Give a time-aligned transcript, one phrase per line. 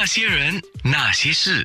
[0.00, 1.62] 那些人，那些事，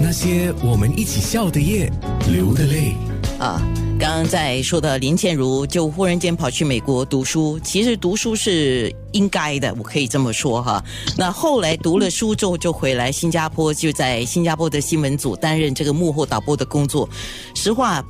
[0.00, 1.92] 那些我们一起笑的夜，
[2.30, 2.94] 流的泪。
[3.38, 3.60] 啊，
[4.00, 10.82] 刚刚在说的林倩如就忽然间跑去美国读书，其实读书是应该的，我可以这么说哈。
[11.18, 17.06] 那后来读了书之后就回来新加坡，就在新加坡的新闻组担任这个幕后导播的工作。
[17.54, 18.02] 实话，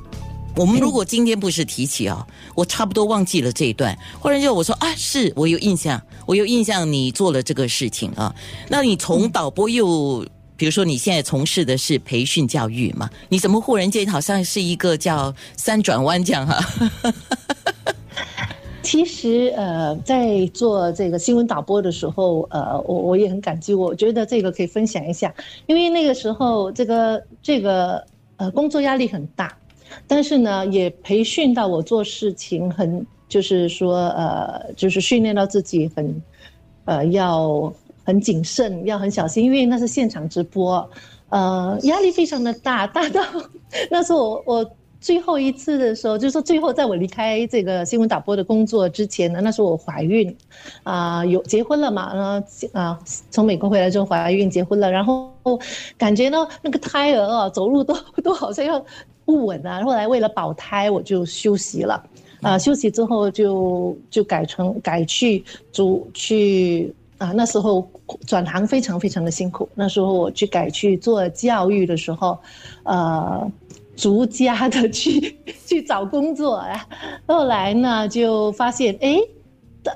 [0.55, 2.25] 我们如果今天不是提起啊，
[2.55, 3.97] 我差不多忘记了这一段。
[4.19, 8.33] 忽然间我说啊，是我有印象，我有印象你做了这个事情啊。
[8.69, 10.25] 那你从导播又。
[10.55, 13.09] 比如说，你现在从事的是培训教育嘛？
[13.27, 16.63] 你怎么忽然间好像是一个叫三转弯这样哈？
[18.83, 25.33] 其实呃，在做这个新闻导播的时候，呃，我我也很感激，我觉得这个可以分享一下，
[25.65, 28.05] 因为那个时候这个这个
[28.37, 29.57] 呃工作压力很大，
[30.07, 36.21] 但是呢，也培训到我做事情很，就是说呃，就是训练到自己很
[36.85, 37.73] 呃要。
[38.05, 40.85] 很谨慎，要很小心，因为那是现场直播，
[41.29, 43.21] 呃，压力非常的大， 大到
[43.89, 50.35] 那时候我我最后一次的时候，就是说最后在我离开这个新闻导播的工作之前呢，那时候我怀孕，
[50.83, 52.99] 啊，有结婚了嘛，然后啊，
[53.31, 55.31] 从美国回来之后怀孕结婚了，然后
[55.97, 58.85] 感觉呢那个胎儿啊走路都都好像要
[59.25, 62.03] 不稳啊，后来为了保胎我就休息了，
[62.41, 66.93] 啊，休息之后就就改成改去主去。
[67.19, 67.87] 啊，那时候
[68.27, 69.69] 转行非常非常的辛苦。
[69.75, 72.37] 那时候我去改去做教育的时候，
[72.83, 73.49] 呃，
[73.95, 76.85] 逐家的去 去找工作啊。
[77.25, 79.17] 后来呢，就发现哎，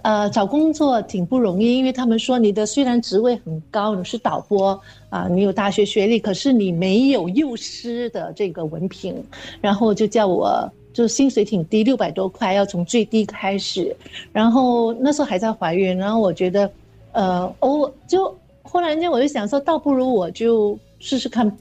[0.03, 4.79] 呃，找工作挺不容易，因为他们说你的虽然职位很高，你是导播
[5.09, 9.15] 啊，你有大学学历，可是你没有幼师的这个文凭，
[9.61, 13.95] 然后就叫我就薪水挺低，六百多块，要从最低开始。
[14.31, 16.69] 然后那时候还在怀孕，然后我觉得。
[17.13, 21.51] 呃，我就忽然间我就想说，倒不如我就试试看，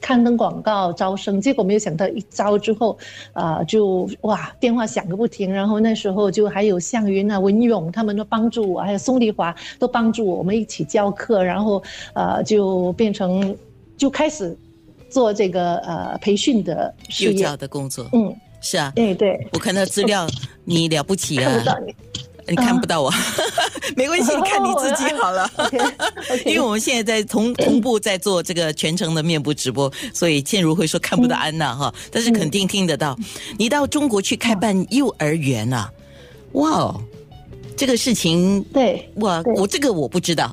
[0.00, 1.40] 刊登广告招生。
[1.40, 2.98] 结果没有想到一招之后，
[3.32, 5.52] 啊，就哇，电话响个不停。
[5.52, 11.44] 然后那时候就还有向云啊、文勇他们都帮助我，还有宋丽华都帮助我，我们一起教课。
[11.44, 11.82] 然后
[12.14, 13.56] 呃，就变成
[13.96, 14.56] 就开始
[15.08, 18.08] 做这个呃培训的幼教的工作。
[18.12, 20.26] 嗯，是啊，对对，我看到资料，
[20.64, 21.50] 你了不起啊。
[21.50, 21.94] 看不到你。
[22.50, 23.10] 你看不到我，
[23.96, 25.48] 没关系，看你自己好了。
[26.44, 33.16] 因为我们现在在同同步在做这个全程的面部直播，所以倩如会说看不到安娜哈，但是肯定听得到。
[33.56, 35.88] 你到中国去开办幼儿园啊？
[36.54, 37.00] 哇哦，
[37.76, 40.52] 这个事情对，我，我这个我不知道。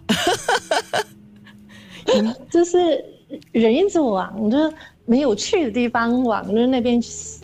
[2.52, 3.04] 就是
[3.52, 4.58] 人着往就
[5.06, 7.02] 没有去的地方往那那边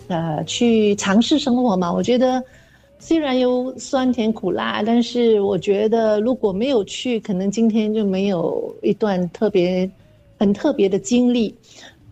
[0.10, 2.44] 呃去尝试生活嘛，我觉得。
[3.06, 9.92] 虽然有酸甜苦辣，但是我觉得如果没有去，可能今天就没有一段特别
[10.40, 11.54] 很特别的经历。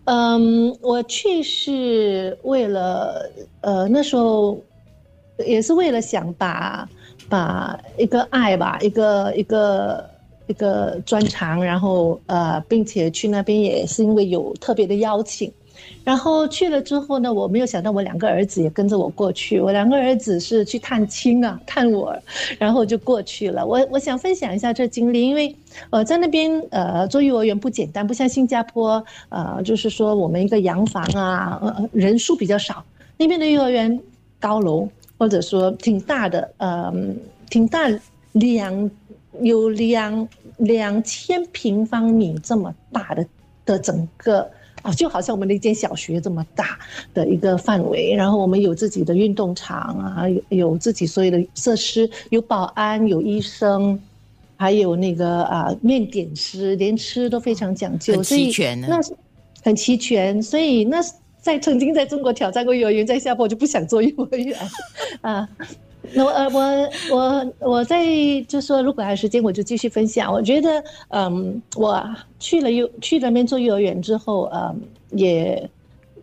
[0.04, 3.26] 嗯，我去是为了
[3.62, 4.58] 呃那时候
[5.46, 6.86] 也是为了想把
[7.26, 10.04] 把一个爱吧，一个一个
[10.46, 15.50] 一个专长，然后呃，并且去那边也是因为有特别的邀请。
[16.04, 19.60] 然后去了之后呢，我没有想到我两个儿子也跟着我过去。
[19.60, 22.16] 我两个儿子是去探亲啊，探我，
[22.58, 23.64] 然后就过去了。
[23.64, 25.54] 我我想分享一下这经历，因为
[25.90, 32.84] 呃在那边呃做幼儿园不简单，不像新加坡呃就是说我们一个洋房啊，呃人数比较少。
[33.16, 34.00] 那边的幼儿园
[34.40, 36.92] 高楼或者说挺大的，呃
[37.48, 37.88] 挺大
[38.32, 38.90] 两
[39.40, 43.24] 有两两千平方米这么大的
[43.64, 44.50] 的整个。
[44.82, 46.78] 啊，就好像我们的一间小学这么大
[47.14, 53.98] 的一个范围，然后我们有自己的运动场啊，有有自己所有的设施，有保安，有医生，
[54.56, 59.00] 还有那个啊面点师，连吃都非常讲究，很齐全那
[59.62, 61.00] 很齐全，所以那
[61.40, 64.58] 在曾经在中国挑战过幼儿园，在下坡就不想做幼儿园
[65.20, 65.48] 啊。
[66.14, 68.04] 那我呃我我我在
[68.48, 70.32] 就说，如果还有时间，我就继续分享。
[70.32, 72.04] 我觉得，嗯，我
[72.40, 74.80] 去了幼去那边做幼儿园之后，嗯，
[75.12, 75.70] 也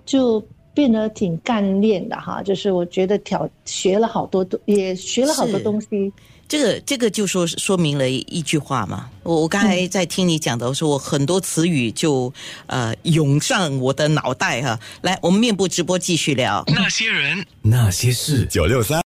[0.05, 0.43] 就
[0.73, 2.43] 变得挺干练的哈。
[2.43, 6.11] 就是我觉得挑学了好多东，也学了好多东西。
[6.49, 9.07] 这个这个就说说明了一句话嘛。
[9.21, 12.33] 我我刚才在听你讲的，我说我很多词语就
[12.65, 14.79] 呃涌上我的脑袋哈。
[15.03, 16.63] 来，我们面部直播继续聊。
[16.67, 18.97] 那些人，那些事，九六三。